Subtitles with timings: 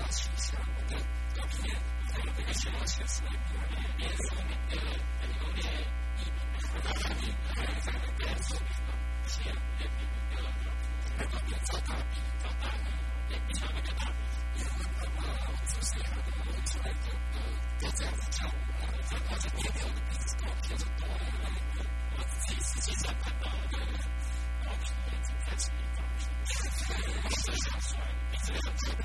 [0.00, 0.58] 大趋向。
[0.58, 0.96] 我的
[1.34, 4.80] 照片，你看我这个小写字的有点变色，那个
[5.28, 5.60] 有点
[6.16, 6.32] 匿名，
[6.72, 8.90] 我把它给拉一下，那个说明了，
[9.28, 10.48] 是有点匿名的了。
[11.18, 12.88] 那个面罩大比较大呢，
[13.28, 14.00] 也不像那个大，
[14.56, 15.22] 因为那个
[15.68, 17.36] 就是那个我出来就呃
[17.78, 21.14] 就这样子跳舞嘛，我看他这边跳的比这个片子多了，
[22.16, 23.60] 我自己实际上看到了。
[23.70, 23.76] 对
[24.64, 26.24] 然后评论就开始给放评，
[27.22, 29.04] 我是想说，你这个很特别。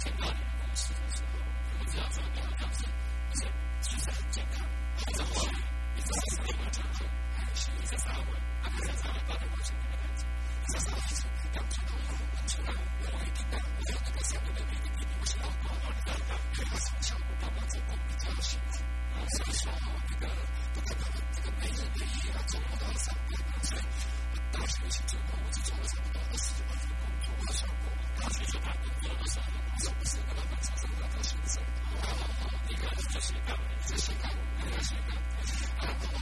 [0.00, 1.36] 前段时间，我洗完之后，
[1.68, 3.44] 头发上面的毛发一些
[3.82, 4.64] 存在健康，
[4.96, 5.52] 还在发育，
[5.94, 6.40] 也在生
[6.72, 7.04] 长中，
[7.36, 10.24] 还是也在散灰，还在散灰，不断的往上变长。
[10.64, 16.32] 现在散灰已经长到一米五以上了，我已经等不了这个长度了，每天我需要多换两把。
[16.56, 18.80] 还要从小我爸妈做工比较辛苦，
[19.12, 20.32] 啊，所以说啊，这个
[20.72, 27.89] 不得不这个没人乐意啊，周末到上班啊，所以啊，大学一毕业，我就周末上班，到四九八去工作，为了上班。
[28.20, 28.52] 大就，是
[30.26, 30.34] 那，
[32.68, 32.80] 的，你就
[33.20, 33.82] 是看，的，你，就
[35.90, 35.98] 坐？
[36.10, 36.12] 我。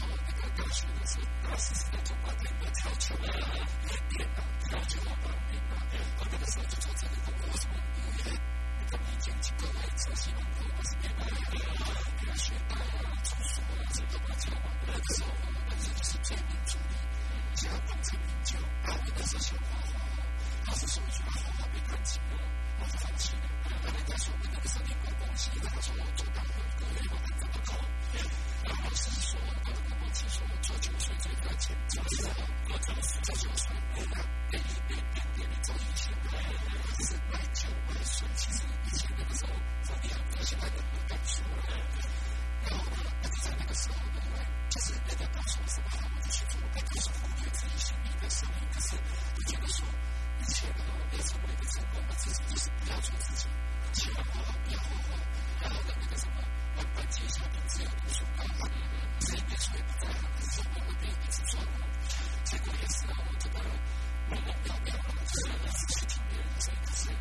[13.88, 14.38] 这都管，
[19.18, 19.24] 的，
[20.68, 22.36] 他是说一句，还有他被攻击过，
[22.78, 23.48] 我是放弃的。
[23.64, 26.44] 然后那说：“我，那个神灵会攻击，他说我做不了，
[26.76, 27.80] 我没有办不怎么。
[28.68, 34.20] 然后是说，我的攻击说我做酒水最赚钱，就是我我怎么死在酒水里呢？
[34.52, 36.36] 给你给给给你做一些，他
[37.08, 41.72] 是卖酒卖水，其实以前那个时候怎么样，我现在都不敢说了。
[42.68, 46.60] 然后呢，那就在那个时候我呢，就是人家告诉我什么，不就去做。
[46.76, 48.96] 那就是忽略自己心里的声音，可是
[49.34, 49.88] 我觉得说。
[50.46, 53.46] 切的类似为的什么，把自己就是要求自己，
[53.92, 55.18] 千万不要不要后悔，
[55.62, 56.34] 好好的那个什么，
[56.76, 58.68] 把把接下来自由读书搞好，
[59.18, 61.64] 自己念书也不太好，可以我会被一直撞。
[62.44, 63.58] 结果也是让，我这个
[64.30, 67.18] 我们要不要就是要去听别人的声音，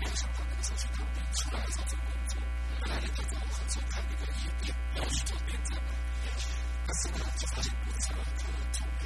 [0.00, 2.40] 没有想到那个手术当中突然造成梗阻，
[2.86, 6.48] 原来就做喉侧开的那个咽扁，要去做扁桃体，
[6.86, 9.04] 但是呢就发现不测就肿了，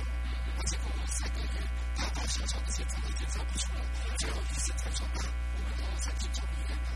[0.66, 3.80] 结果塞根烟，大大小小的检查一点查不出来，
[4.18, 6.86] 最后医生才说啊，我们到神经医院了，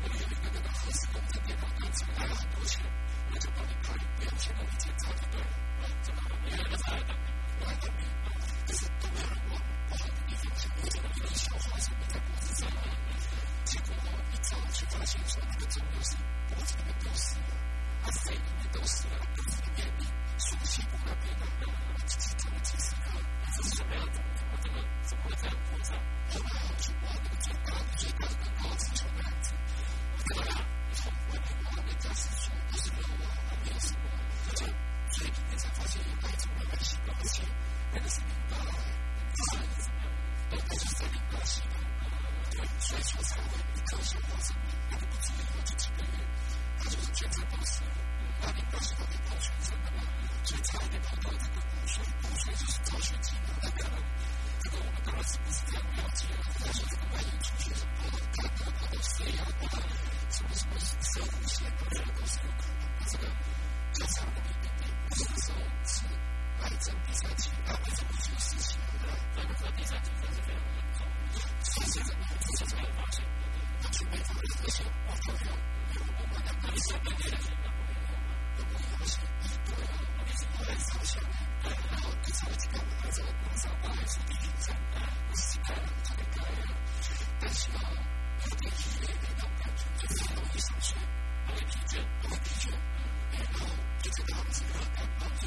[0.00, 1.68] 神经医院那个核磁共振检查，
[2.16, 2.80] 哎呀好多钱，
[3.28, 5.46] 那就帮你拍，不要钱帮你检查的，对了，
[6.00, 6.32] 怎么了？
[6.42, 6.96] 你来了噻？
[6.96, 7.12] 你
[7.60, 7.92] 不要钱，
[8.64, 9.52] 这是都骗人，我
[9.92, 12.72] 好比以前我讲的，你小孩想买裤子穿。
[13.72, 13.88] 结果
[14.30, 16.14] 一早去发现，所有的猪都是
[16.46, 17.56] 脖子里面都死了，
[18.02, 20.04] 耳朵里面都死了，肚子里面里
[20.36, 23.16] 竖起不来背了，然后我检查了几十个，
[23.56, 24.20] 都是这样的，
[24.52, 24.76] 我怎么
[25.08, 25.96] 怎么在屠宰场，
[26.28, 29.16] 后来去我那个屠宰场，他们告诉我，
[30.12, 37.40] 我得了，你从回来，我回家时，我看到我还没有死，我就第二天才发现，一排猪完全死光了，全
[38.02, 38.52] 都是病猪，
[40.50, 41.64] 都是死的不行。
[42.52, 43.32] 水循环、
[43.72, 44.54] 地球循环、水，
[44.90, 47.74] 它不只是一只鸡而已，就是全地球的水。
[48.40, 49.88] 我们平时喝的矿泉水，这
[50.92, 53.16] 个水就是淡水。
[53.62, 53.88] 淡水，
[54.60, 59.40] 这个我们刚才讲过，没有污染，但是这个万一出水，不能看，它很多水啊，
[60.28, 63.24] 什么什么水污染，水污染都是我们看的这个。
[63.94, 64.68] 第三个问题
[65.10, 65.52] 就是
[66.60, 68.80] 癌症第三级，癌症不是事情，
[69.36, 71.00] 癌症和第三级癌症非常严重。
[71.62, 73.16] 这些日子，经常发生地震，
[73.82, 75.50] 他准备把这些报纸用
[75.90, 77.78] 一个木板当底座垫上去，然后
[78.58, 79.12] 用木条、石
[79.64, 81.64] 头、木板等小石块、
[83.10, 84.66] 小木块、小木片、小
[85.34, 86.70] 石块等垫起来。
[87.40, 90.88] 但是，他必须等到感觉地震稍微小些，
[91.46, 91.92] 安全些，
[92.22, 92.74] 再垫起来。
[93.32, 93.36] 他
[94.02, 95.42] 必须等到感觉到安全，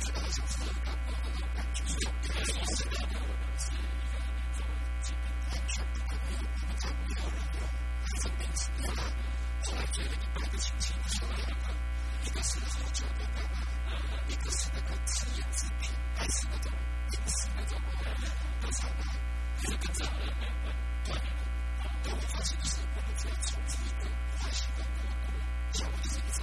[0.00, 1.60] 这个小子干吗呢？
[1.74, 3.76] 就是总听说是干掉我们公司一
[4.08, 4.16] 个
[4.52, 4.66] 叫做
[5.02, 7.38] 金兵的干部，我们找不到人，
[8.00, 8.84] 还是没死掉。
[9.62, 11.68] 后来觉得那个金兵说来了，
[12.24, 13.52] 那个时候就被干了。
[14.26, 15.82] 那个时候公司也是被
[16.16, 16.72] 干死那种，
[17.12, 18.08] 也是那种无奈
[18.60, 19.04] 的场面，
[19.56, 20.00] 他就跟着。
[21.04, 21.12] 对，
[22.02, 24.02] 等我发现是完全从一个
[24.38, 25.28] 坏事变到一个
[25.72, 26.38] 叫我的警察。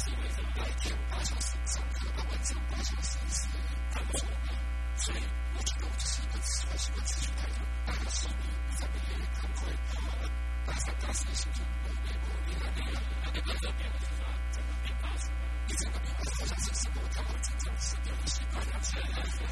[0.00, 0.16] 是为
[0.56, 3.48] 白天八小时上课，那晚上八小时是
[3.92, 4.52] 干什么呢？
[4.96, 5.20] 所以
[5.54, 7.44] 我觉得就是一个喜欢喜欢持续来，
[7.84, 10.30] 大家是你你在毕业赶快跑完
[10.64, 14.24] 大三大四的心情，我没有，你还没有，那个那个变化是什么？
[14.50, 15.36] 真的变化是什么？
[15.68, 16.96] 你真的变化好像是什么？
[17.12, 19.44] 他们真正是掉的习惯，现在来说，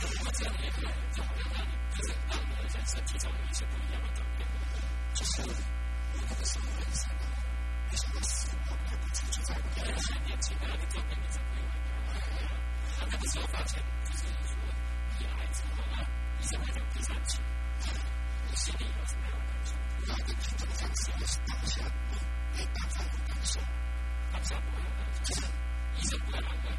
[0.00, 4.48] 那如果这样也可以，就好像让你就是让你的人生提早有一些不一样的改变，
[5.12, 7.35] 就是我那个时候很惨的。
[7.90, 8.76] 你想到是什么？
[8.88, 12.10] 他不清楚，在我眼里还年轻啊，你照片你怎么又不一样了？
[12.12, 12.48] 哎呀，
[13.10, 14.58] 那个时候发现就是一种
[15.18, 16.02] 厉害之后啊，
[16.38, 17.88] 你现在就非常清楚，
[18.44, 19.70] 你的心里有什么样的感受？
[19.96, 21.84] 不要跟群众讲，什么是大梦想，
[22.56, 23.62] 伟大的梦想，
[24.32, 25.46] 共产主义梦想，共产主义梦想，
[25.96, 26.74] 现在不要那个，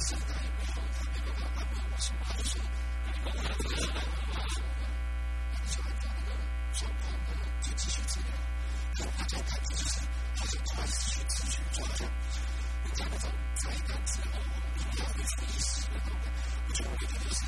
[0.00, 2.58] 现在他也不好，他那个话他没有说什么，就是，
[3.04, 4.86] 那你不要那个，不要那个，
[5.50, 6.30] 你只要讲那个，
[6.72, 8.30] 说好的就继续治疗。
[9.04, 10.00] 大家感觉就是
[10.36, 12.08] 好像突然失去失去重要，
[12.84, 16.26] 你讲那种在当时，哦，我们要付一切的勇敢，
[16.66, 17.44] 我觉得就是，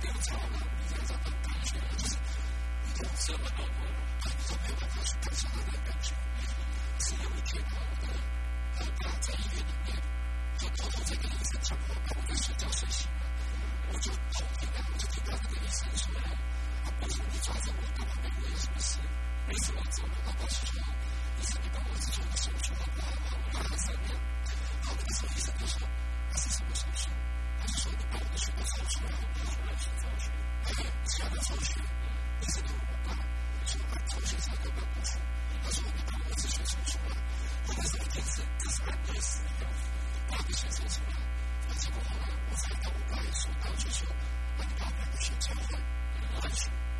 [0.00, 0.54] 比较难。
[0.76, 2.10] 你讲那种感觉，就是
[2.84, 3.44] 你讲什么。
[3.56, 3.78] 老婆，
[4.24, 6.12] 你讲没有把孩子看在那个感觉，
[7.00, 8.06] 是有一天，我的
[8.76, 9.88] 爸爸在医院里面，
[10.60, 13.22] 偷偷在跟医生讲话，我跟睡觉睡醒了，
[13.88, 16.28] 我就偷偷的我就跟医生说啊，
[17.00, 18.98] 我说我查证我爸爸没有死。
[19.48, 20.72] 为什么走不到八十九？
[21.38, 23.06] 医生，你帮我做个手术好不好？
[23.52, 24.08] 我等了三年。
[24.82, 25.88] 好，那个时候医说，
[26.30, 27.10] 那是什么手术？
[27.60, 28.58] 他是说你把我的血出
[29.04, 30.30] 来，我说来血抽血，
[30.64, 30.68] 哎，
[31.06, 31.80] 血管抽血。
[32.40, 32.70] 医生我
[33.04, 33.12] 爸
[33.66, 34.12] 说，哎，抽。
[35.72, 36.46] 说你把我的出
[37.02, 37.12] 来，
[37.66, 38.78] 我那时候一天是至少
[39.20, 39.66] 死一个，
[40.28, 41.14] 把我的出来。
[41.68, 44.06] 那结果后来我才跟我爸说，他就说，
[44.58, 45.80] 那你把我的血抽回来，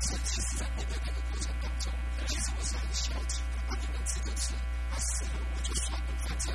[0.00, 1.92] 是，其实，在你们那个过程当中，
[2.26, 3.58] 其实我是很消极的。
[3.66, 6.54] 啊，你们吃着吃，吃了我就刷碗、擦桌，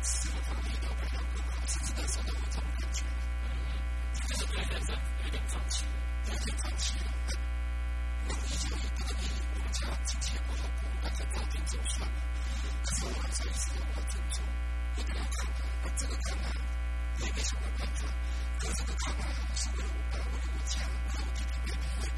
[0.00, 3.02] 吃了放调料、放不放，甚至打扫都不同感觉。
[3.42, 3.74] 嗯嗯，
[4.14, 5.84] 就是有点真，有点着急，
[6.26, 6.94] 有点着急。
[8.26, 12.16] 我依旧不能以我家之前不好过，我把它搞定就算了。
[12.84, 14.44] 可是我这一次，我郑重，
[14.96, 15.18] 我得看
[15.50, 16.46] 完，把这个看完，
[17.18, 18.06] 我为什么看重？
[18.60, 22.08] 可这个看完，还是为了我，为了我家，为了我弟弟妹妹。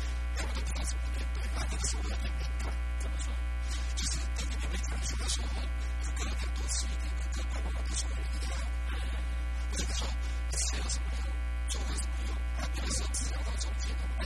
[11.69, 12.37] 做为什么用？
[12.59, 14.26] 他可能是治疗到中间的。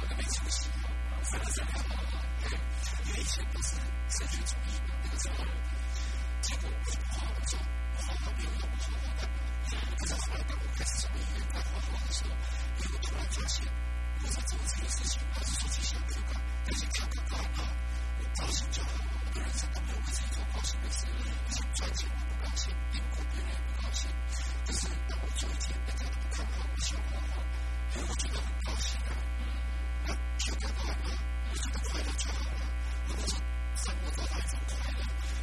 [0.00, 0.68] 我都没出息，
[1.22, 1.80] 反而这样好。
[3.04, 3.76] 因为以前都是
[4.08, 5.34] 社会主义，那个时候，
[6.40, 9.26] 结果我不好好，不好没有用，不好。
[9.98, 11.70] 可是后来当我开始成为一个干活
[12.06, 12.30] 的时候，
[12.78, 13.66] 我突然发现，
[14.22, 16.22] 我在做这个事情，还是说这些没有，
[16.64, 17.68] 但是跳个高啊，
[18.38, 18.90] 高兴就好。
[19.24, 20.22] 我的人生都没有为自
[20.54, 24.08] 高兴的事，我想赚钱我不高兴，因果别人不高兴。
[24.64, 28.98] 但是当我做一件让他们看到我笑话的，我觉得很高兴。
[30.38, 31.10] 天天快乐，
[31.52, 32.60] 日子都快乐就好了。
[33.08, 35.00] 我的生活本来就很快乐，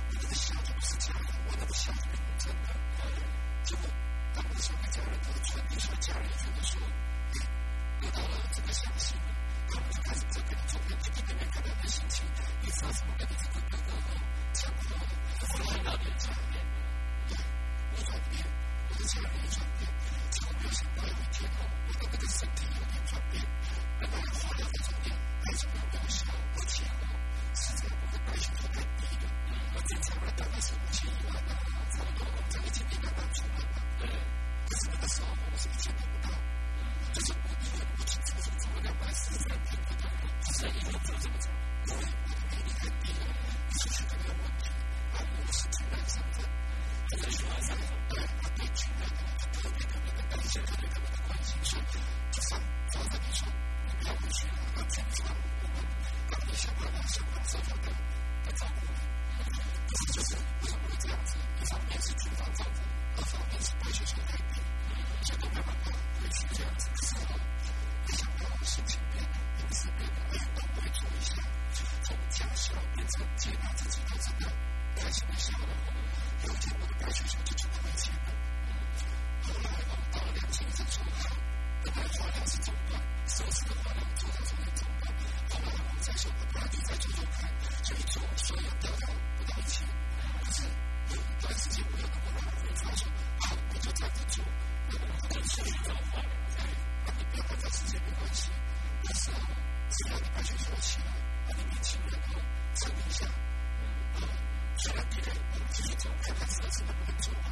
[0.09, 2.67] 我的想都是甜的，我的想都是真的。
[2.95, 3.19] 家人，
[3.65, 3.75] 就
[4.33, 6.81] 当我想给家人得寸，你说家人就能说？
[8.01, 9.15] 得到了这个消息，
[9.69, 12.25] 他们就开始在各种各样的面看我的心情，
[12.61, 13.91] 你上次我给你看的那个
[14.53, 14.97] 差不多，
[15.47, 16.75] 后来那边长脸了。
[17.91, 18.33] 我说你，
[18.89, 19.83] 我家人长脸。
[20.35, 23.41] 早就想到有一天了，我的那个身体有点转变，
[23.99, 25.07] 本来要化疗的，中间
[25.43, 26.83] 还做了个小骨切，
[27.55, 33.57] 始终我的保险太低了，因为这个钱我担心一万块，花不了多少，再一点点慢慢存吧。
[34.67, 36.29] 可是那个时候我是一千块不到，
[37.13, 40.03] 就是我一点不存，存存存，我俩买四千多块，
[40.43, 41.47] 就是一年存着存，
[41.85, 43.23] 一年一年一年一年，
[43.71, 44.67] 就是这个样子，
[45.13, 46.43] 还没有存够两万。
[47.07, 47.75] 这就是为什
[60.77, 61.54] 么会这样子。
[72.65, 74.51] 笑，变成接纳自己，就真的
[74.95, 75.67] 开心的笑了。
[76.41, 78.33] 有一天我的白血球就去亏钱了。
[79.43, 80.97] 后来我到了两千年之，
[81.83, 85.13] 本来化疗是中断，手术的化疗做到中间中断，
[85.51, 87.05] 后来我再说我大再做
[87.37, 87.45] 看，
[87.83, 89.85] 就一做，虽然得到不到钱，
[90.41, 90.65] 可是
[91.13, 93.05] 有一段时间我又能够让我回发说，
[93.45, 94.43] 好，我就这做，
[94.89, 95.93] 那么我就继续造。
[97.17, 98.49] 你不要管这时间没关系，
[99.03, 99.29] 但是，
[99.91, 101.34] 只要你白血球起来。
[101.47, 102.11] 把那边清了，
[102.75, 104.27] 清理一下，然后
[104.77, 107.47] 台湾地带我们继续走，看看有什么可以做啊。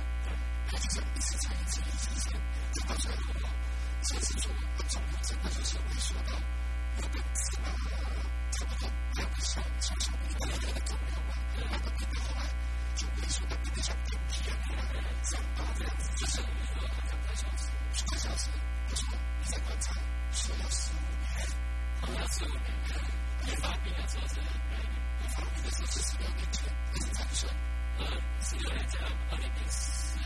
[0.67, 2.41] 还是讲一次战役，一次战役，
[2.73, 3.53] 再打算好不好？
[4.03, 7.65] 这次做完，我们总务真的就是会说到，要不怎么
[8.51, 11.31] 怎么怎么样，至少我们一定要做得到啊！
[11.53, 12.41] 做得到，
[12.95, 14.81] 就别说别的什么，不要说啊，
[15.23, 15.81] 上八两，
[16.15, 18.49] 只是一盒，讲白话就是，做起来是，
[18.89, 19.01] 而且
[19.43, 19.85] 是，而且
[20.31, 21.31] 是，你要十五年，
[22.07, 22.67] 你要十五年。
[23.47, 24.39] 也发病了，是不是？
[24.39, 24.75] 嗯，
[25.21, 27.47] 我发病的时候是十六年前，那是长寿。
[27.99, 28.05] 呃，
[28.41, 30.17] 十六年前，二零零四，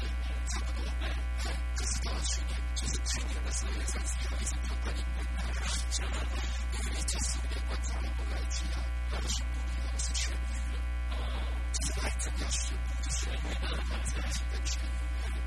[0.49, 0.85] 差不多。
[1.01, 6.17] 哎，哎，这是到了去年，就是去年的十二月三十一号，医生就把你问来了，行了，
[6.73, 8.79] 因为你这十五年观察了，我来提啊，
[9.11, 10.79] 到了胸部里头是痊愈了。
[11.11, 11.15] 哦，
[11.73, 15.46] 就是癌症要宣布，痊愈了，癌症要宣布痊愈了。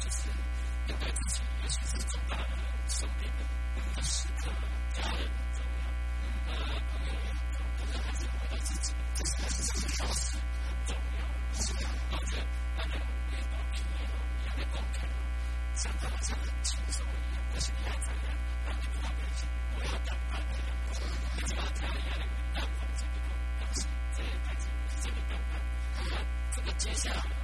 [0.00, 0.28] 就是
[0.86, 2.48] 跟自己，尤其是中大人、
[2.86, 3.38] 长辈们，
[3.74, 4.44] 不管是跟
[4.92, 5.82] 家人很重要，
[6.48, 11.20] 嗯，跟朋友也很重要，但是还是回到自己，就是还是自己孝顺很重要。
[11.54, 12.42] 所以，我觉得，
[12.76, 13.96] 爸妈不会帮你们，
[14.40, 15.14] 你们要懂看路，
[15.74, 16.16] 知道吗？
[16.20, 16.94] 知道很清楚，
[17.54, 18.26] 也是你爱怎样，
[18.66, 19.40] 反正话不行，
[19.74, 20.68] 不要打断人家。
[21.34, 22.22] 而要听人家的，
[22.54, 22.62] 要
[22.94, 25.32] 自己固，不要自己太急，不要自己动。
[26.52, 27.43] 这个接下来。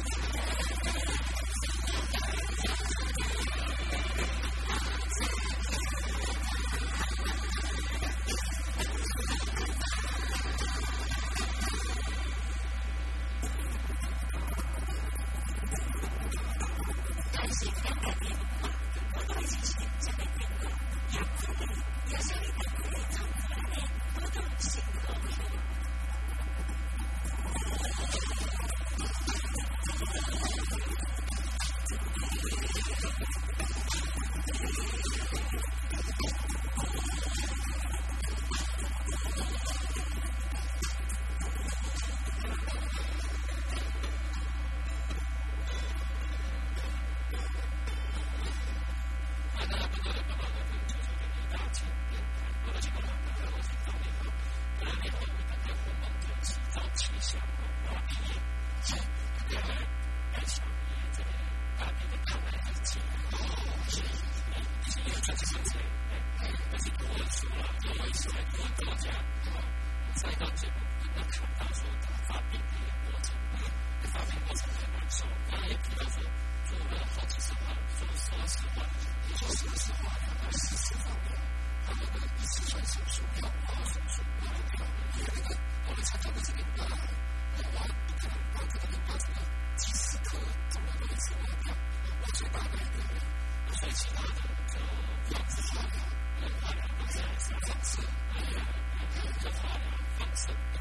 [97.67, 97.97] 方式，
[98.31, 99.45] 还有还有一个，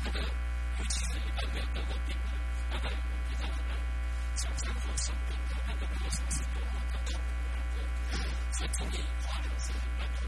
[0.05, 2.31] 那个尤其是一般没有得过病的，
[2.71, 2.93] 那个我
[3.29, 3.59] 比较很
[4.35, 7.77] 想象说生病那个过程是多么的痛苦难过，
[8.53, 10.19] 所以中医化疗是很难的。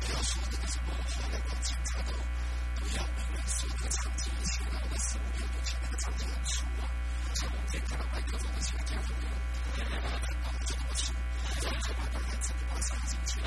[0.00, 6.90] 不要说那个什么化疗跟检查都都要病人说那个场景以前啊，那十五年前那个场景很粗啊，
[7.34, 9.14] 像我们今天看到麦克风的前景很粗，
[9.78, 11.14] 原来把它看到这么粗，
[11.62, 13.46] 然后就把它看成把它塞进去了，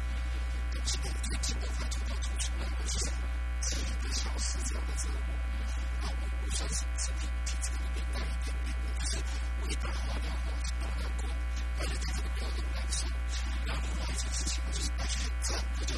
[0.83, 3.13] 基本最基本上就到主持人的身上，
[3.61, 5.33] 几个小时这样的折磨。
[6.01, 9.17] 那我我相信是比体质里面带一点点的，但是
[9.61, 11.29] 我一般化疗哈是保养过，
[11.79, 13.07] 而且在这个标准来说，
[13.65, 15.95] 那另外一件事情呢，就是白血症它就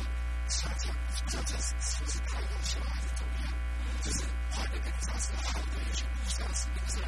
[0.50, 0.93] 下降，
[1.28, 3.48] 下降是是不是太弱小还是怎么样？
[4.04, 4.19] 就是
[4.52, 7.08] 化疗跟上次好的有些不像是那个时候，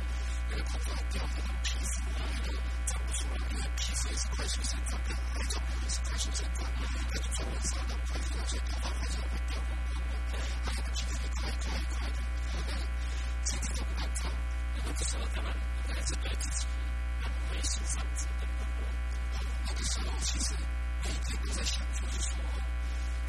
[0.49, 2.57] 那个口罩掉的皮肤啊，那个
[2.87, 6.14] 长不出来，因为皮肤也是快速生长的，癌症也是快。
[21.05, 22.49] 每天都在想怎么过，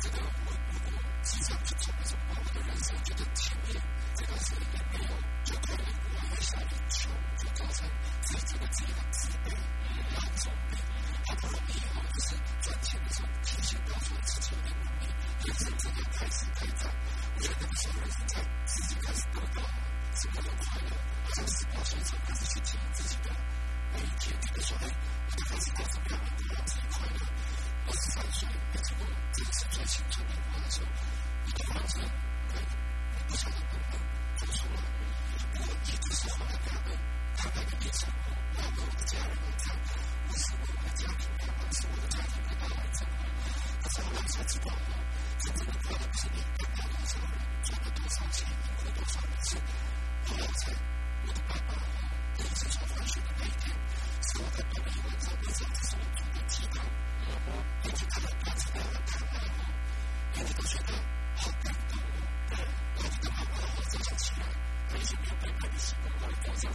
[0.01, 0.89] 直到我如果
[1.23, 3.75] 只想去凑合着过的人生，觉得甜蜜。
[4.15, 5.11] 这段时间没有，
[5.45, 7.87] 就感觉非常难受，就造成
[8.23, 9.57] 自己的自甘自悲、自
[10.15, 10.77] 怜自悲。
[11.27, 15.11] 他说：“第一件事，赚钱的时候，提醒告诉自己的努力，
[15.45, 16.89] 也是自己开始成长。
[17.35, 19.69] 我觉得不少人在自己开始工作后，
[20.15, 20.91] 整个人快乐。
[21.27, 23.31] 我想是每天早上开始去经营自己的
[23.93, 27.19] 每一天这个小爱，也开始开始培养自己快乐。
[27.87, 30.87] 我是才说，别做梦，这是最青春年华的时候，
[31.45, 32.07] 你的青春，
[33.11, 33.99] 你不想，不想，
[34.39, 34.79] 不想出来。
[35.55, 36.95] 如果你就是活在单位，
[37.37, 38.09] 单位的边上，
[38.55, 39.99] 忙碌的家人，家庭。”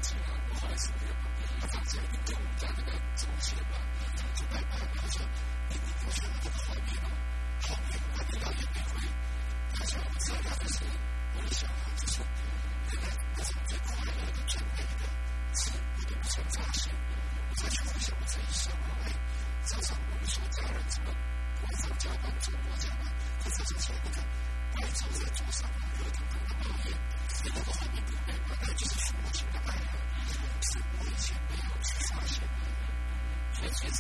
[0.02, 3.01] 起来，我后来是没有把电话放在一个跟我们家那个。
[3.52, 3.91] Sheba.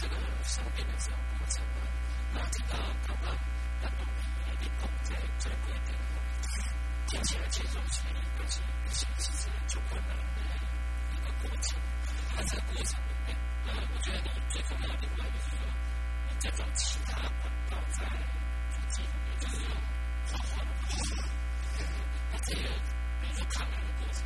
[0.01, 1.77] 这个商店的这个过程呢，
[2.33, 2.49] 那个
[3.05, 3.37] 刚刚
[3.83, 3.97] 那个
[4.57, 5.93] 比一都在最贵的，
[7.05, 10.41] 听起来节奏是一个是一个其实就困难的
[11.13, 11.15] 一
[11.47, 11.79] 过程。
[12.35, 13.37] 那这过程里面，
[13.67, 15.69] 呃，我觉得你最重要的另就是说，
[16.29, 17.99] 你再找其他管道在
[18.71, 19.05] 附近，
[19.39, 19.69] 就是说
[20.25, 20.89] 画画的话，
[22.31, 22.61] 那这个
[23.21, 24.25] 比如说看来的过程，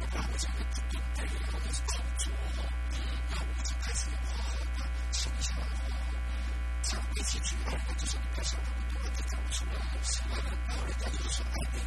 [0.00, 2.68] 我把我家的祖传的一个东西交给我了，
[3.30, 5.62] 然后我就开始画画，把我的心情啊、
[6.82, 8.68] 想的一些趣事都写在上面。
[8.90, 9.72] 如果大家不喜欢，
[10.68, 11.78] 那人家就是爱的，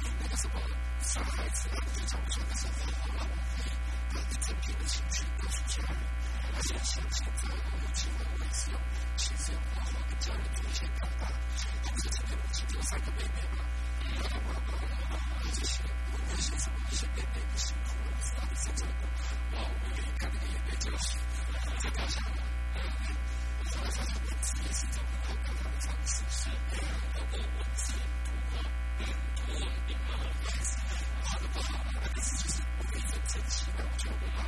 [0.00, 0.54] 你那个什么
[1.00, 3.70] 小孩子啊，或者叫我什么的，什么好了，我可以
[4.08, 5.96] 把这整篇的情绪告诉家人。
[6.52, 8.80] 而且相信在我有机会，我也是用
[9.16, 13.36] 这些画画跟家人做一些表达，而且这个是留在那边的。
[14.52, 15.44] 我
[16.32, 18.92] 为些什么一些妹妹不辛苦了，我知道你在这里，
[19.52, 21.18] 哇，我愿意看那个眼泪就是
[21.78, 22.30] 在掉下来。
[23.70, 26.50] 后来发现文字也是一种很好表达的方式，是
[27.14, 27.92] 包括文字、
[28.24, 28.62] 图画、
[29.36, 30.68] 图文并茂的孩子，
[31.22, 34.38] 画的不好，那个字就是我可以很珍惜，那我就会把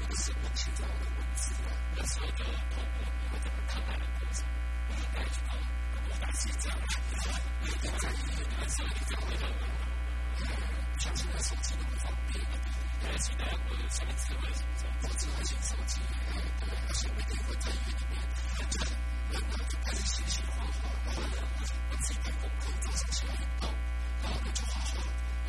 [0.00, 4.44] 那个生命写在我的文字啊，那时候的透过你会怎么看待的过程，
[4.88, 5.54] 我应该知道，
[6.16, 6.86] 我打是这样的，
[7.60, 9.44] 每天在一个男生里头会的，
[10.36, 12.40] 不像现在手机那么方便，
[13.04, 16.00] 而且呢，我有什么智慧型手机，智慧型手机，
[16.60, 18.16] 对，而且每天在医院里面。
[18.70, 18.80] 就
[19.30, 21.36] 人呢就开始写写画画，然后呢
[21.90, 23.68] 让自己带功课，早上起来运动，
[24.22, 24.96] 然后就画画，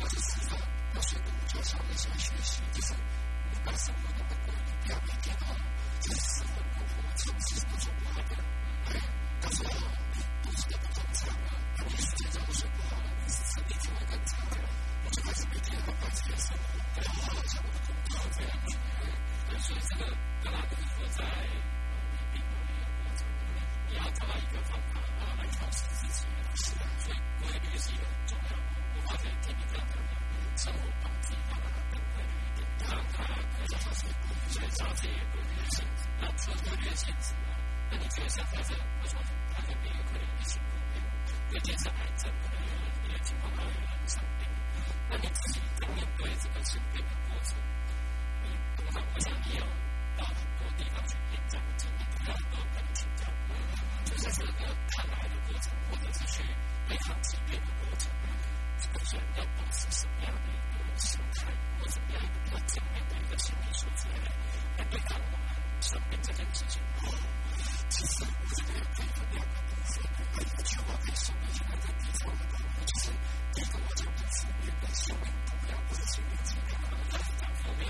[0.00, 0.56] 或者是呢
[0.94, 5.56] 要睡午觉，下午起来学习，就是你把生活弄得规律，不要每天哦
[6.00, 8.36] 就是死活不活，城市那种不好的，
[8.92, 9.00] 哎，
[9.40, 9.62] 到时
[10.64, 11.48] 候你肚子都不正常了，
[11.86, 14.56] 你时间上都睡不好了，你是身体就会更差的，
[15.04, 18.76] 我就开始每天安排自己的生活，对，好好像我的工作这样子，
[19.48, 20.02] 对，所以这个
[20.42, 21.24] 当然就是说在。
[23.90, 28.56] 你要找到一个方法啊来调试自己，是的，所以规律是一个很重要的。
[28.94, 29.96] 我发现天天这样的
[30.56, 31.58] 生活帮自己慢
[31.90, 36.04] 更规律一点，让他可以找到自己规律，所以找到自己规律的性质。
[36.20, 37.48] 那除了规律性质呢？
[37.90, 39.18] 那你觉得像在这，我说
[39.54, 41.02] 他跟别人可能一起共病，
[41.50, 44.48] 对，见是癌症，可能有人别的情况下有人生病，
[45.10, 47.56] 那你自己在面对这个生病的过程，
[48.42, 49.64] 你通常我想你有
[50.16, 53.24] 到很多地方去演讲的经历，很多人跟你请教。
[54.18, 56.42] 在这个看来的过程，或者是去
[56.88, 58.10] 对抗疾病的过程，
[58.92, 61.46] 本身要保持什么样的一个心态，
[61.78, 64.28] 或怎么样一个比较正面的一个心理素质来
[64.78, 65.38] 来对抗我们
[65.80, 66.80] 生病这件事情？
[67.88, 70.02] 其实我觉得可以分两个部分，
[70.36, 73.10] 有一句话可以说明现在在地上的朋友，就是
[73.54, 76.76] 第一个我讲的负面的心灵毒药或者心灵鸡汤，
[77.38, 77.82] 讲负面；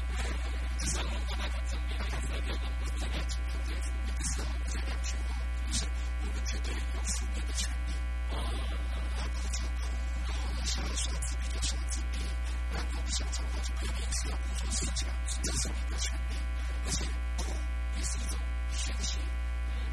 [0.78, 5.28] 第三个我讲正面，讲正面的，我正面去面对负面的时候，这两句话
[5.66, 6.36] 就是我们。
[6.48, 7.92] 绝对有负面的权利，
[8.30, 9.84] 啊，然后就哭，
[10.24, 12.24] 然后想要耍自闭就耍自闭，
[12.72, 15.06] 然后不想讲话就可以临时要工作睡觉，
[15.42, 16.32] 这是你的权利。
[16.86, 17.04] 而且
[17.36, 17.52] 哭
[17.96, 18.38] 也是一种
[18.70, 19.18] 宣泄，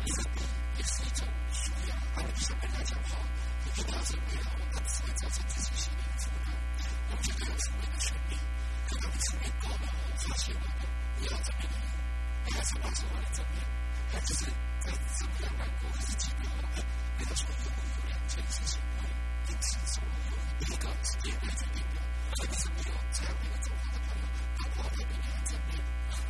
[0.06, 0.42] 自闭
[0.78, 1.96] 也是一种舒压。
[1.96, 3.18] 啊，你不想跟他讲话，
[3.64, 4.42] 你不调整不了，
[4.74, 6.54] 那只会造成自己心理负担。
[7.12, 8.38] 我觉得有负面的权利，
[8.88, 10.62] 可当你负面多了，发现了，
[11.18, 11.78] 不要正面的，
[12.46, 13.62] 你还是保持我的正面，
[14.12, 14.46] 还就是。
[14.86, 16.86] 在怎么样难过还是记得的，
[17.18, 19.10] 跟他说有有两件事情会
[19.50, 21.98] 因此受有第一个是别人决定的，
[22.36, 24.24] 这个是没有这样一个状况的朋友，
[24.56, 26.22] 他活得比你还正面，这样他比你想的更多，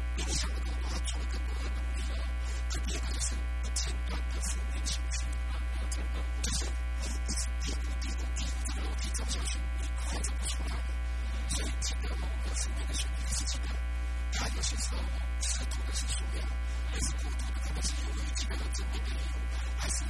[19.77, 20.03] 还是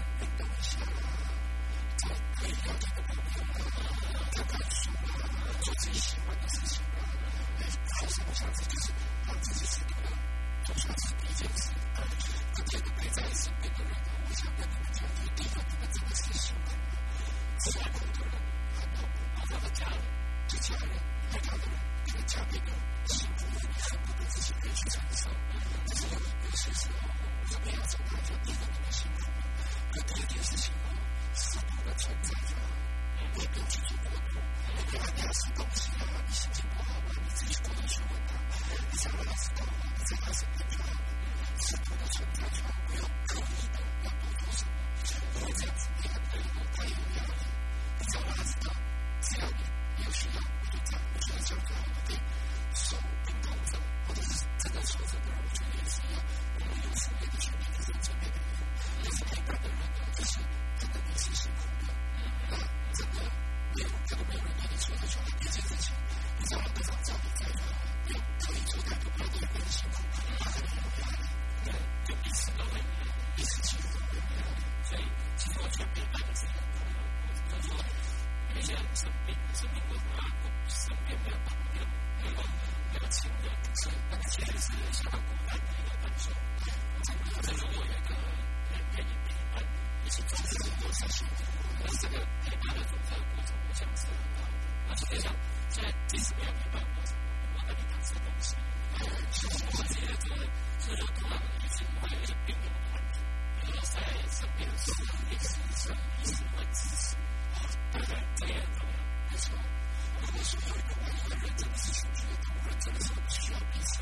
[9.27, 10.15] 运动一下，找可以聊天的朋友，看看书啊，做自己喜欢的事情啊，
[10.63, 11.71] 来放松一下自己，让自己适度的做出来是第一件事。
[12.53, 13.91] 今天的陪在身边的人，
[14.23, 15.03] 我想跟你们讲，
[15.35, 16.81] 第一个你们真的是辛苦了，
[17.59, 18.33] 辛苦的人
[18.75, 19.03] 很多，
[19.35, 19.99] 包括他的家人，
[20.47, 20.89] 就家人，
[21.31, 22.71] 爱他的人，你的家里的
[23.07, 25.29] 辛苦，你恨不得自己可以去承受，
[25.87, 26.17] 这是有。
[26.57, 27.05] 其实哦，
[27.53, 29.21] 我们要承担着第一个你的辛苦，
[29.93, 30.89] 可第二件事情哦，
[31.35, 32.55] 适度的存在着，
[33.39, 34.41] 也不用去做过度。
[34.75, 37.67] 你给他粮食东西啊，你心情不好啊，你自
[84.09, 86.31] 那个其实是相当困难的分手，
[87.03, 88.17] 中国这种多元的、多
[88.71, 89.61] 元的民族，
[90.03, 90.31] 以及中
[90.81, 94.07] 国思想、文化和这个台湾的宗教、国族相似，
[94.89, 95.31] 啊，实际上，
[95.69, 96.97] 现在即使不要批判，我，
[97.53, 98.55] 我那里讲这些东西，
[99.31, 103.15] 实际上，中国、中国已经没有一个平等团体，
[103.61, 103.95] 不要再
[104.31, 104.85] 这边说
[105.29, 107.15] 历史上的历史文化史，
[107.53, 107.55] 啊，
[107.91, 108.79] 台湾的认同，
[109.29, 109.45] 没错。
[110.15, 114.01] 我那时候说，如果我个人怎么去出去，怎么怎么怎么需要彼此。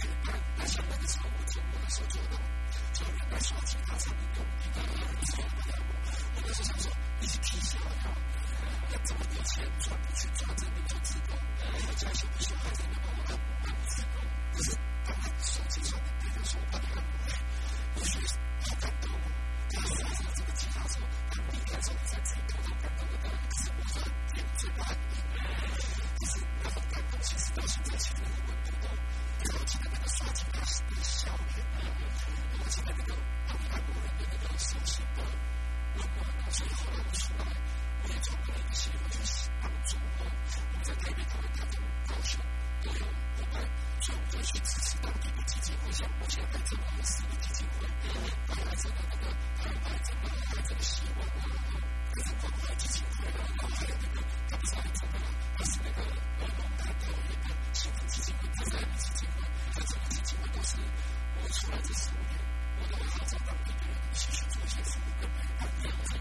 [0.00, 2.38] 另外，来上班的时，我就不能说做到。
[2.92, 4.38] 家里来说，其他产品订
[4.74, 4.78] 单。
[6.34, 7.80] 我就是想说，一起提前。
[8.90, 11.36] 要怎么有钱赚，不去赚这个，就自动。
[11.68, 12.88] 要家穷不穷，说清，
[44.48, 49.28] 去支持当地的基金会，像目前还在俄罗斯的基金会，因为他还在那个，
[49.60, 51.76] 他还那个，还在希望啊，啊，
[52.14, 54.16] 可是国基金会，然后还有那个，
[54.48, 54.80] 他不是还？
[55.68, 56.00] 是那个
[56.40, 60.78] 呃，龙大的那个新闻基金会，他在基金会，他整个基金会都是
[61.36, 62.40] 我出来这十五年，
[62.80, 66.16] 我都还在当地人一起去做些服务跟陪伴，这样子，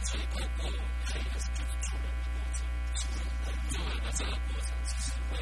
[0.00, 0.72] 所以包括
[1.04, 2.64] 还有一个就是助人的过程，
[2.96, 5.36] 助人的助人的过程，只是会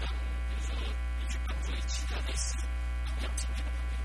[0.00, 1.09] 让比如说。
[1.86, 2.54] 其他类似，
[3.04, 4.00] 他要经历磨练。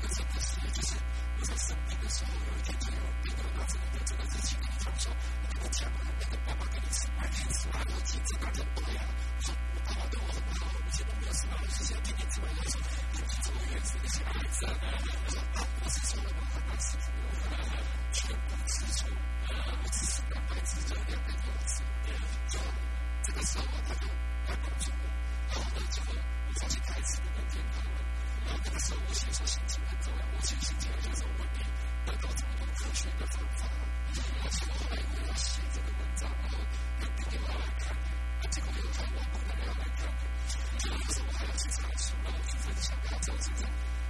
[0.00, 0.56] 个什么事？
[0.72, 0.96] 就是
[1.38, 2.86] 我在生病的时候，有一天就
[3.22, 4.02] 变得很自卑。
[4.04, 5.70] 这个事情跟你讲的时候，我跟
[6.18, 9.00] 那个爸爸跟你讲，每天吃饭要亲自拿着刀呀，
[9.40, 12.78] 说爸爸对我很好，以前都没有事，我之前天天这么要求，
[13.12, 14.06] 变成越来越自卑。
[14.58, 14.72] 这个
[15.54, 17.06] 爸爸，我其实从来没有白吃苦，
[18.12, 19.08] 全部吃苦，
[19.46, 21.52] 我只是让白吃的人变得有。
[22.48, 22.58] 就
[23.22, 24.06] 这个时候，他就
[24.46, 25.02] 来帮助我，
[25.48, 26.10] 然后的结果。
[26.56, 28.00] 重新台词的那天到了。
[28.46, 31.60] 然后那个时候，我选手心情很重要，我心情就是我得
[32.06, 33.68] 得到这么科学的方法。
[34.16, 36.58] 然后我后来写这个文章，然后
[37.00, 37.94] 有朋来看，
[38.50, 40.08] 结果有他网的人来看，
[40.78, 42.14] 结果那时候我还要去查书，
[42.48, 43.38] 去分享，然后在我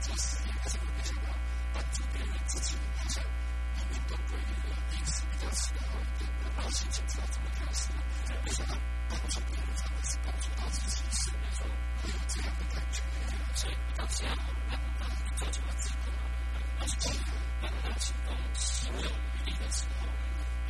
[0.01, 1.29] 做实验，结果没想到
[1.75, 3.25] 帮助别人自己好像。
[3.91, 7.93] 运动规律和历史比较适当一点的，保险精算这么一条线，
[8.25, 11.69] 再加上保险业务才会是帮助到自己事业中，
[12.29, 14.39] 这样会感觉比较安全，比较健康。
[14.69, 14.83] 然后，
[15.37, 16.19] 再加上自己可能，
[16.81, 17.65] 而且可能，慢
[18.27, 20.07] 动，心有余力的时候，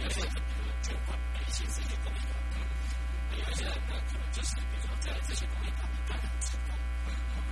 [0.01, 2.27] 有一些可能捐款，还有一些自己奉献。
[3.29, 3.71] 还有一些可
[4.19, 6.77] 能就是，比如说在这些方面，他们干很成功，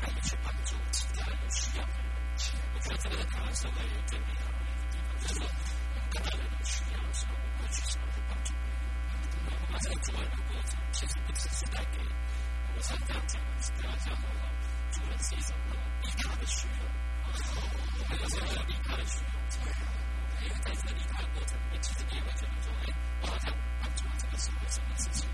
[0.00, 2.04] 会用去帮助其他有需要的人。
[2.74, 3.62] 我觉得这个当然是
[4.06, 4.63] 最美好的。
[5.20, 8.52] 就是说，我们可能需要什么工具什么帮助，
[9.44, 11.98] 然后我们这个主管如果在平时不是接待给，
[12.74, 14.42] 我才能讲讲，我只要讲好了，
[14.92, 16.84] 主管吸收了利他的需求，
[17.24, 17.32] 啊，
[18.10, 22.86] 我就是要利他的需求，这样，我还要在这个利他过程中，其实你也觉得说，哎，
[23.22, 25.28] 我好像帮助这个什么什么事情，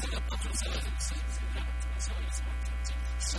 [0.00, 3.36] 这个帮助这个事情怎么样，怎么怎么样，怎么怎么样，是，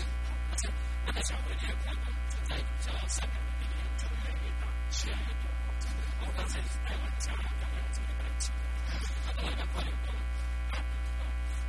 [0.51, 0.69] 而且
[1.05, 4.67] 我在教会里面，我存在比较善良的里面，就会遇到，
[6.35, 8.53] 刚才台湾嘉义大学这边的记者，
[9.25, 9.87] 他刚刚发了，
[10.71, 10.83] 他提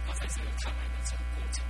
[0.07, 1.65] 刚才这个拍卖的全过程，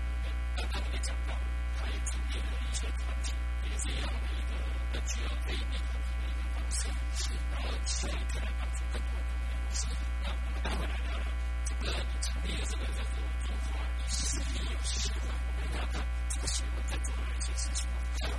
[0.56, 1.34] 刚刚也讲到，
[1.76, 4.52] 他也陈列了一些藏品，也是用每一个
[4.92, 5.90] 根据要对每个
[6.22, 9.50] 一个保存方式，然后请一些人帮助更多的人。
[9.64, 9.86] 我是
[10.78, 11.12] 会来聊。
[11.66, 11.86] 这个
[12.20, 14.22] 陈列这个任务做好，历史
[14.54, 14.94] 也有学。
[15.20, 15.26] 我
[15.60, 18.38] 们要在这个学问当中来进行讨论。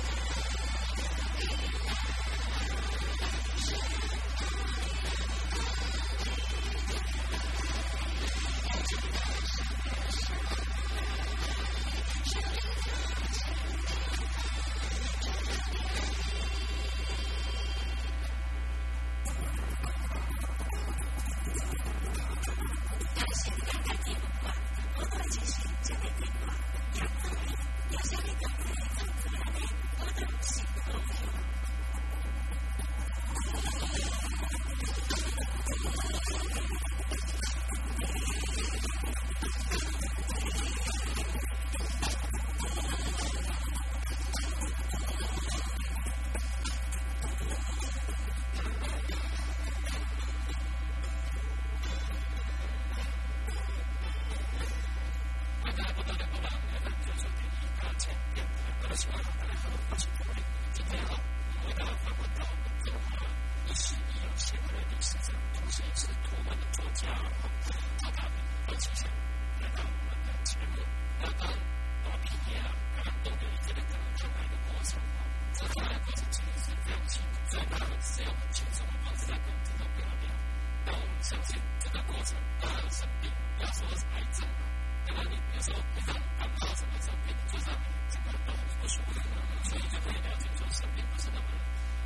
[63.91, 65.17] 是一样写的历史，
[65.53, 67.11] 同时也是图文的作家。
[67.11, 67.43] 哈，
[67.99, 69.11] 他大笔二七线
[69.59, 70.79] 来到我们的节目，
[71.19, 71.59] 那当然，
[72.23, 74.95] 毕业了，当然都有一定可能障碍的过程。
[75.19, 79.83] 哈，这障碍过程真的是非常辛苦，所以当然是要很轻松的方式在跟这个。
[80.83, 84.63] 那我们相信这个过程，当然生病，不要说是癌症了，
[85.05, 87.65] 可能你比如说非常感冒什么生病，就是
[88.09, 89.19] 这个都很不舒服，
[89.67, 91.45] 所以就可以了说生病不是那么。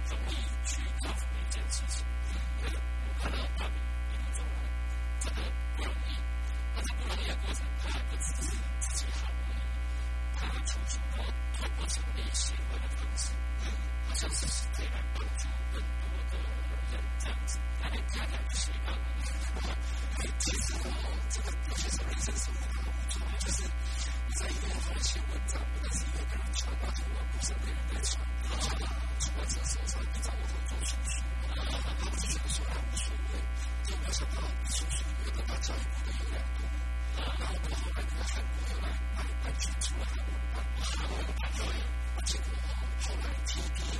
[0.09, 0.33] 容易
[0.65, 2.05] 去告诉你一件事情，
[2.59, 2.71] 因为
[3.07, 3.75] 我看到大饼
[4.11, 4.55] 一路走来，
[5.19, 5.41] 真的
[5.75, 6.17] 不容易。
[6.75, 8.41] 那这不容易的过程，他不只是
[8.79, 9.57] 自己好容易，
[10.35, 12.99] 他会求求，然后透过成立协会的方，
[14.15, 16.37] 像是可以来帮助更多的
[16.91, 18.93] 人这样子，他来开两个斜杠。
[20.37, 20.89] 其实我
[21.29, 23.63] 这个有些人生是不可能做，就是。
[24.35, 28.85] 在一个人写文章，或者是一个人传话给我，不是别人在传，然后呢，
[29.17, 30.91] 出版社手我合作书，
[31.47, 33.39] 然后他们就想说他无所谓，
[33.85, 34.91] 就没想到书里
[35.23, 36.67] 面的大教育部的有两部，
[37.15, 41.59] 然后我后来在韩国又来，他们出了韩文版，韩文版的，
[42.25, 42.45] 结果
[42.99, 43.94] 后来 T B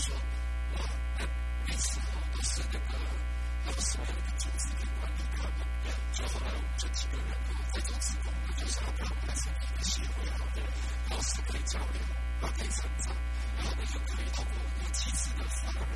[0.00, 0.16] 说，
[0.72, 0.78] 我
[1.66, 2.86] 那时候都是那个
[3.66, 3.80] 那个
[4.38, 5.60] 组织的管理干部，
[6.12, 10.62] 就后来我们就几个人都在做职工，就是他们是一个协会好的，
[11.10, 12.00] 老师可以教流，
[12.40, 12.88] 他可以成，
[13.58, 15.92] 然后呢又可以通过我们机制的法人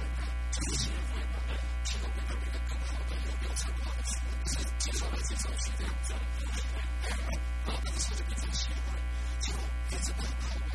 [0.53, 1.41] 就是协会嘛，
[1.85, 4.37] 提供给他个更好的有流程化的服务，
[4.79, 6.13] 就是来这种是这样子，
[7.65, 9.01] 然后那个时候就变成协会，
[9.41, 10.69] 结果变成很好玩，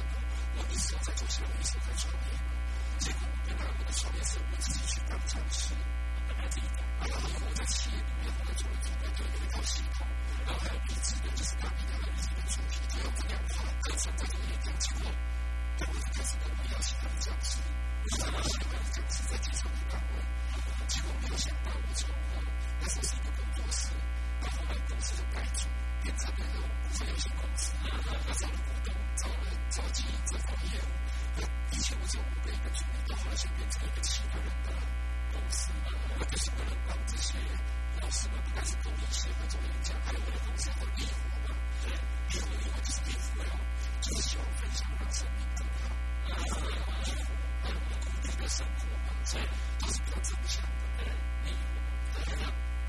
[0.58, 2.59] 我一直在做协会，一直在创业。
[3.00, 5.74] 结果没办法跟他说的是我自己去当讲师，
[6.28, 6.84] 跟他自己讲。
[7.00, 10.06] 然后因为在企业里面，后来做了组队队的一套系统，
[10.45, 14.68] 然后还有笔记的，就是那笔的和笔记的主题，就用这两套课程在里面讲。
[14.80, 15.12] 结果，
[15.80, 17.58] 但我开始跟我要其他的讲师，
[18.04, 20.20] 我就想要其他的讲师在介绍的岗位。
[20.88, 23.89] 结果没有想到我成功了，那时候是一个工作室，
[24.43, 25.68] 到后来公司的改组
[26.04, 26.60] 变成了一个
[27.08, 30.91] 游戏公司，他找了股东，找了找经营这方面业务。
[31.72, 32.06] 地球我
[32.44, 34.72] 变成一个好些变成一个奇怪人的
[35.32, 37.38] 公司了，就是为了搞这些，
[37.96, 43.52] 不要什么不再是公益性的宗教，还有我们现在搞义工嘛，对，义工就是义服嘛，
[44.02, 45.86] 就是希望分享让生命重要，
[46.30, 46.38] 啊，
[47.06, 47.28] 义服，
[47.64, 47.68] 啊，
[48.02, 49.40] 公益的善工帮财，
[49.80, 51.06] 都是不争强不争
[51.46, 52.42] 利，我们大家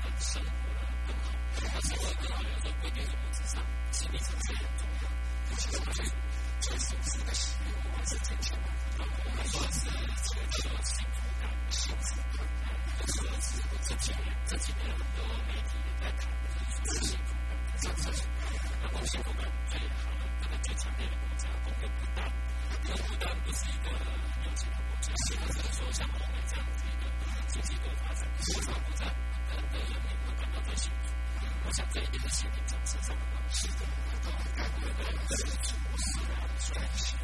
[0.03, 1.25] 要生活的更好，
[1.81, 5.05] 是且不要有任何观念的蒙蔽上，心理健康很重要，
[5.47, 6.11] 不是我什么。
[6.61, 8.57] 做手术的喜悦，我们是正。
[8.99, 9.03] 我
[9.35, 9.89] 们说是
[10.23, 16.29] 从这种幸福感、幸福感，我们说是我之前这几年很多媒体也在谈，
[16.85, 17.40] 是幸福。
[17.81, 18.25] 政策性，
[18.81, 22.21] 能够说服我们最好的那个最强烈的国家，我们不但
[22.85, 23.89] 因为不但不是一个
[24.45, 27.09] 有钱国家，是不是说像欧美这样子一个
[27.47, 29.05] 经济多发展、市场国家，
[29.49, 31.09] 他的人民会感到最幸福？
[31.65, 33.67] 我想这一点是心理层次上的关系。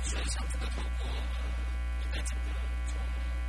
[0.04, 2.46] 所以，像这个透过呃，在整个
[2.88, 2.98] 从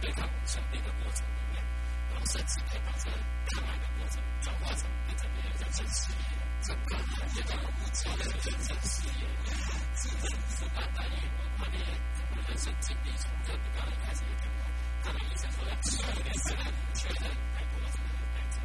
[0.01, 1.65] 对抗成立的过程里面，
[2.11, 3.17] 然后甚至可以把这个
[3.51, 6.19] 看板的过程转化成变成别人人生事业，
[6.63, 9.27] 这个行业的目标的人生事业，
[9.97, 11.25] 是认识大家因为
[11.57, 11.77] 他的
[12.49, 14.63] 人生经历从这个刚刚开始也讲到，
[15.05, 15.91] 他们医生说要九
[16.23, 18.05] 年才能确认美国这个
[18.35, 18.57] 癌症，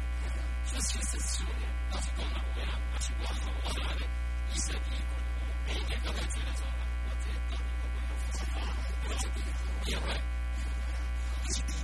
[0.64, 3.24] 确实是九年，那是多难为啊，那是哇，
[3.64, 4.04] 我的那个
[4.52, 6.66] 医生第一关，我每一年都会觉得说，
[7.04, 8.56] 我这到底会不会复发？
[9.04, 9.24] 我这
[9.90, 10.06] 也会，
[11.42, 11.83] 不是第一。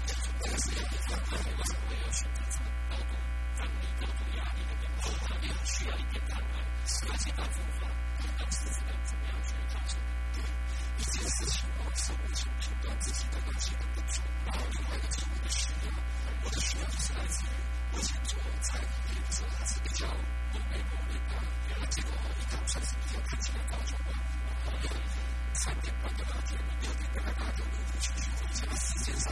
[0.43, 3.13] 但是要判断我是否要选择这个高度，
[3.57, 6.53] 管理高度压力的奔跑，肯定要需要一点判断。
[7.07, 7.87] 而且当中啊，
[8.19, 10.43] 看到自己的怎么样去造成不对，
[10.97, 15.93] 一件事情我是否判断自己的感情够不足够，另外一个自己的需要，
[16.43, 17.47] 我的需要就是来自于
[17.93, 21.37] 我先做菜，还是还是跳，我每步每步，
[21.69, 24.09] 原来结果一看，我算是比较安静的当中，我
[24.65, 27.63] 我我，三点半得到天，六点那个大家都
[28.01, 29.31] 出去睡觉，时间上。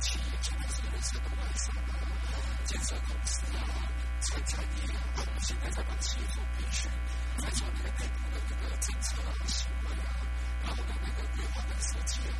[0.00, 1.92] 企业中心有些的外商啊、
[2.64, 3.60] 建设公司啊、
[4.20, 6.90] 餐产饮啊，我们现在在把企业做培训，
[7.38, 10.14] 再做那个内部的那个政策啊、行为啊，
[10.62, 12.38] 然后的那个规划的设计啊，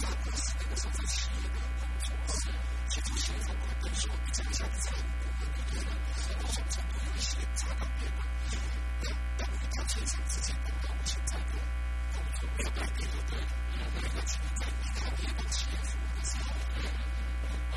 [0.00, 2.50] 那都是那个时候在企业的工作是，
[2.88, 8.22] 其实现在我们等于说，这个项目在我们那边呢，很多很多有一些插到边的，
[9.02, 11.58] 那那你到现场之前，等到我现在的
[12.14, 13.42] 工作没有改变，对不对？
[14.02, 16.69] 那个企业在你看别的企业服务的时候。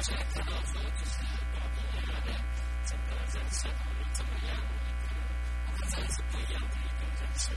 [0.04, 1.24] 现在知道说，就是
[1.56, 2.36] 广东人的
[2.84, 5.08] 整个人生啊，有怎么样一个，
[5.80, 7.56] 它真的是不一样的一个人生。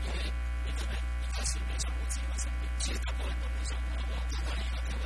[0.00, 0.32] 因为
[0.64, 3.28] 你可能一开始没想过自己的生命，其实都没
[3.68, 3.92] 想过。
[4.08, 5.04] 我看到一个朋友，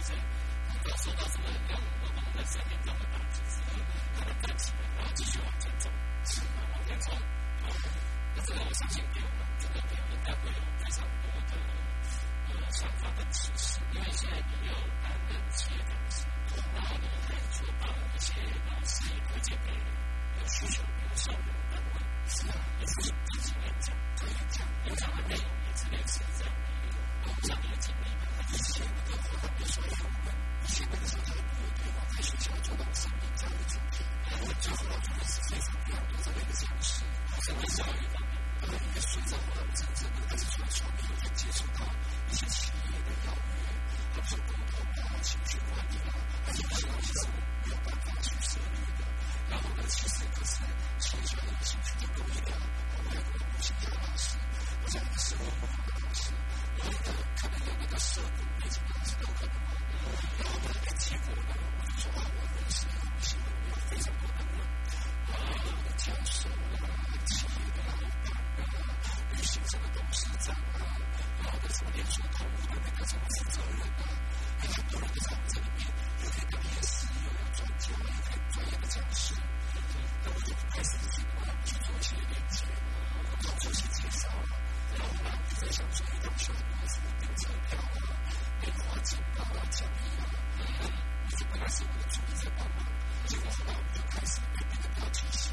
[0.71, 3.83] 他遭受到什么让我们的生命这么打击之后，
[4.15, 5.91] 他们站起来，然继续往前走，
[6.71, 7.19] 往前冲。
[8.37, 11.59] 那这个我相信给我们这个朋友应该会非常多的
[12.71, 18.35] 想法跟启示，因为现在你有男人企业公司，很好的可以做到一些
[18.69, 22.01] 呃事业推荐给有需求、有效的单位。
[22.29, 28.23] 是啊，也是自己演讲，可以讲，演讲的内容也是类似这样的一个，我不知道你的经历吗？
[28.51, 34.05] 以前那个活动，比如说我们以前那个时候，他的部队嘛，在学校做到生命教育主题，
[34.43, 37.05] 我最后做的是非常非常多的那个尝试，
[37.43, 38.26] 什么教育方？
[38.73, 41.85] 也随着我的真正的开始，从外面接触到
[42.31, 43.59] 一些企业的邀约，
[44.15, 47.29] 他们说：“跟我到大清去玩吧，而且他们说
[47.67, 49.05] 有大把薪水的。”
[49.49, 52.65] 然后呢，其实开始呢，其实已经主动一点了。
[52.97, 54.37] 我也不好，我先讲吧，是
[54.83, 56.33] 我在的时候，我讲好事，
[56.77, 59.55] 然后呢，可能有的时候，你没怎么知道，可能。
[60.39, 63.47] 然后呢，结果呢，我就说：“我的事情，我现在
[63.89, 64.59] 非常困难。”
[65.31, 66.89] 啊，我跳水了，
[67.27, 68.16] 企业本来。
[69.33, 70.97] 旅行社的东西长啊，
[71.43, 73.81] 然后的什么连锁通路的那个什么负责人，
[74.63, 75.87] 有很多人都在我这里面，
[76.23, 79.35] 有可以当夜市，又有专家，可以专业的讲师，
[80.25, 84.29] 那我就开始去帮他们去做一些连接，然后做一些介绍，
[84.97, 87.79] 然后呢，分享出去，他们需要买的么订车票、
[89.03, 90.25] 简报啊、讲义啊，
[91.25, 92.79] 我就本来是我的助理在帮忙，
[93.27, 95.51] 结果后来我们就开始变得比较清晰，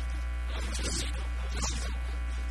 [0.50, 1.14] 然后就是系，是。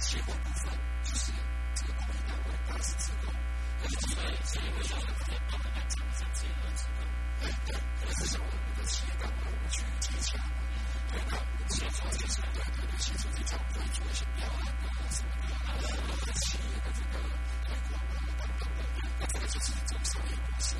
[0.03, 0.68] 结果部分，
[1.05, 1.32] 就是
[1.74, 3.32] 这个部分为八十次方，
[3.80, 7.07] 那么结论是为了可以帮他们产生这个次方。
[7.40, 7.72] 哎，对，
[8.05, 10.59] 可是像我们的企业单位，我们去接洽嘛，
[11.09, 17.22] 对，那我们要做这些对，对，对，先从这张会做一些标案啊什么的，然后企业的这个
[17.64, 18.84] 推广啊等等的，
[19.18, 20.74] 那这个就是一种商业模式，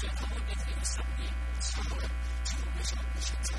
[0.00, 3.54] 所以它会变成一个商业模式，们想，我想这。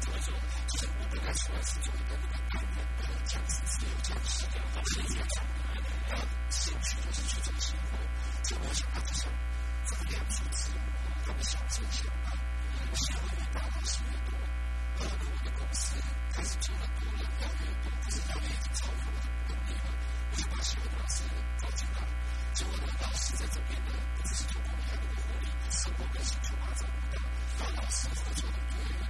[0.00, 0.32] 着手，
[0.68, 6.16] 就像我本来喜欢十的那个半人的僵尸，自由僵尸，然后现在在长大，他
[6.50, 7.98] 兴就是去做生活，
[8.42, 9.30] 所以我想办法想
[9.86, 10.70] 这个两种职，
[11.26, 12.32] 他们想挣钱吧，
[12.90, 14.32] 我希望越大公司越多，
[14.96, 15.94] 然后，我的公司
[16.32, 19.88] 开始做了多了，要越多，可是要越已经超越我的能力了，
[20.30, 21.22] 我就把喜老师
[21.60, 22.00] 招进来，
[22.54, 29.09] 结果呢，老师在这边呢，不是通过我的活力，生活跟兴趣发展不大，老师合作的越。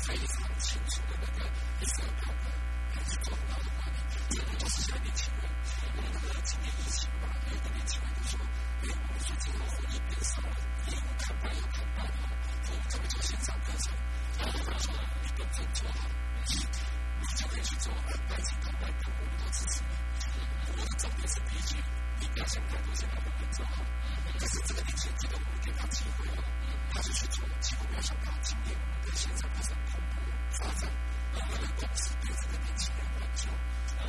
[0.00, 0.26] 非常
[0.58, 1.40] 清楚的那个
[1.80, 2.32] 一个表格，
[3.00, 3.38] 一个表
[3.84, 3.99] 格。
[4.30, 5.42] 有很多是情还年轻人。
[5.96, 8.38] 我们那个今年疫情嘛，有一个年轻人就说
[8.82, 10.54] ：“哎，我说这个婚姻变少了，
[10.86, 13.90] 业务谈判要谈判啊，我们就么做线上课程？”
[14.38, 16.06] 然后他说：“你本身做好，
[16.46, 16.52] 你
[17.20, 18.86] 你就可以去做啊，代签谈判，
[19.18, 19.92] 我们都支持你。”
[20.70, 21.82] 我的重点是第一，
[22.20, 23.66] 你不要先看多，先把婚姻做。
[24.38, 26.24] 但是这个年轻人觉得我们给他机会，
[26.94, 30.22] 他就去做，结果没有想到今年我们的线上课程蓬勃
[30.54, 30.88] 发展，
[31.34, 33.48] 让我们的公司对这个年轻人满足。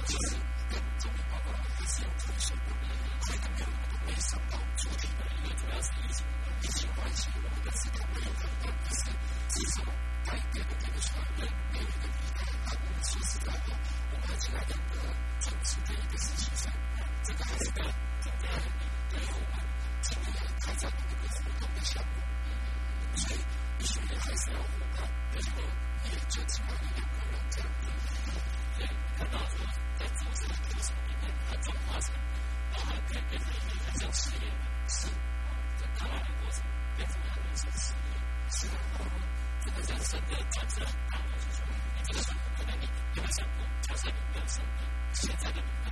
[0.05, 0.35] 就是
[0.69, 2.89] 跟总理报告了，还是有特殊困难，
[3.21, 3.65] 还都
[4.05, 4.57] 没有想到。
[4.77, 6.25] 主题的音乐主要是疫情、
[6.61, 9.13] 疫情关系，我们的思想没有得到提升。
[9.49, 9.83] 至少
[10.25, 13.75] 该点的点的上，没没的点还没有及时得到。
[14.11, 15.01] 我们进来的这个
[15.39, 16.73] 在处理的事情上，
[17.23, 18.57] 这个还是没有重点的，
[19.09, 19.19] 对
[19.51, 19.59] 吧？
[20.01, 22.15] 怎么样开展的，为什么都没有效果？
[23.15, 23.39] 所以，
[23.79, 24.97] 有些还是要换个，
[25.35, 25.61] 然后
[26.05, 27.69] 也争取把两个人这样。
[29.17, 29.65] 看到说
[29.97, 32.13] 在煮什么、做什么，你看它转化成，
[32.71, 34.53] 然后它变成一个它叫企业的
[34.87, 36.63] 生，哦，这它来的过程
[36.97, 38.13] 变成它变成企业
[38.49, 39.05] 生，然后
[39.61, 41.57] 这个的大的，就是，
[41.95, 42.83] 你这个水桶里面
[43.15, 44.63] 有没有空，加上有没有水，
[45.13, 45.91] 现在的你还？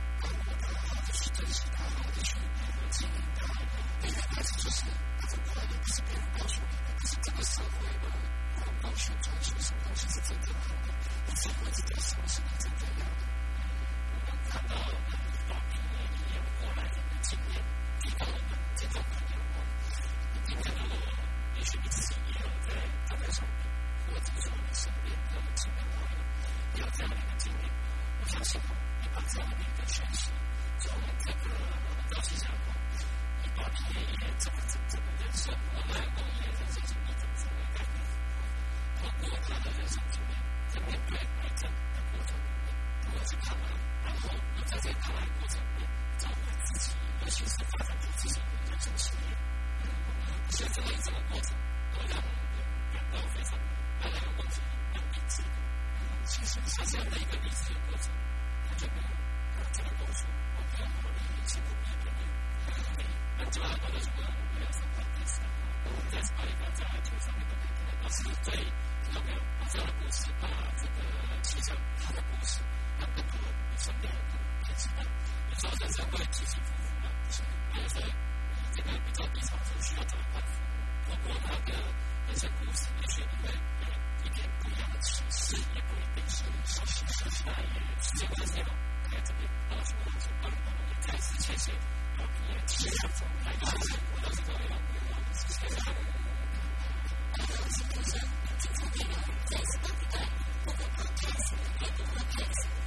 [1.33, 2.51] 这里是大脑的训练
[2.91, 3.07] 记忆
[3.39, 3.53] 大脑，
[4.01, 4.83] 第开始就是
[5.17, 8.09] 他的快乐不是别人告诉的，而是这个社会的
[8.55, 10.91] 广告宣传说什么东是真的好的，
[11.25, 13.23] 你才会知什么是的要的。
[14.11, 15.11] 我们看到我们
[15.47, 17.63] 短平的一过来人的经验，
[18.01, 18.35] 提高我
[18.75, 19.39] 这种朋友。
[20.43, 20.83] 今天如
[21.55, 22.75] 也许你自己也有在
[23.07, 23.63] 大脑上面，
[24.05, 27.71] 或者说你身边的亲朋好友，有这样的经验，
[28.19, 28.59] 我相信。
[29.31, 30.29] 生命的诠释，
[30.79, 31.63] 从每个人
[32.09, 32.53] 都是这样
[32.97, 33.07] 子。
[33.41, 37.79] 你把爷爷怎么怎么的人生，我们爷爷怎你怎么的怎么怎么的，
[38.99, 40.35] 通过他的人生经历，
[40.67, 42.75] 在面对癌症的过程里面，
[43.07, 43.71] 多次抗癌，
[44.03, 45.63] 然后一再的抗癌过程，
[46.19, 49.31] 照顾自己，同时发展出自己的人生企业。
[50.43, 51.55] 我想这一整个过程，
[51.95, 52.27] 都让我
[52.91, 53.63] 感到非常的、
[54.03, 54.59] 非常有光辉、
[54.91, 55.55] 有励志的。
[56.25, 58.11] 其实，是这样的一个励志的过程，
[58.67, 59.20] 他这个。
[59.71, 61.17] 这个东西，我没有任何的
[61.47, 62.11] 辛苦一点
[62.97, 63.07] 点，
[63.37, 64.17] 那就要到了什么？
[64.21, 69.39] 我要上班的时候，我在把一个在天上面的那个老师最听到没有？
[69.71, 70.99] 的故事，把这个
[71.43, 72.59] 气象他的故事，
[72.99, 73.39] 让更多
[73.71, 74.27] 你身边的人
[74.67, 74.99] 都知道。
[75.49, 77.47] 有时候人生会起起伏伏嘛，是吧？
[77.75, 78.11] 有时候
[78.75, 80.43] 这个比较低潮的需要怎么办？
[81.07, 81.15] 透
[81.47, 81.71] 他的
[82.27, 83.53] 人生故事，也许你会。
[84.23, 87.55] 一点不一样的启示，也不一定是消息消息来，
[88.01, 88.69] 时间关系吧。
[89.11, 91.71] 在这边告诉我们说，帮我们再次谢谢，
[92.17, 94.79] 我们也气象总台的师傅都是这样，
[95.33, 95.91] 谢谢他。